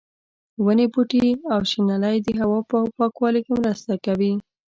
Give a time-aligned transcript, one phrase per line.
[0.65, 4.33] ونې، بوټي او شنېلی د هوا په پاکوالي کې مرسته کوي.